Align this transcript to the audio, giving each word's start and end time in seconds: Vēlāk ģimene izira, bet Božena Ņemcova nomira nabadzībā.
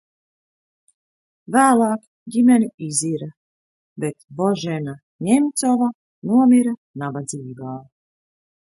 Vēlāk 1.55 2.01
ģimene 2.37 2.71
izira, 2.87 3.29
bet 4.05 4.19
Božena 4.41 4.99
Ņemcova 5.31 5.95
nomira 6.33 6.79
nabadzībā. 7.05 7.81